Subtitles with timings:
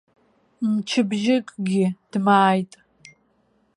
[0.71, 2.71] Мчыбжьыкгьы дмааит!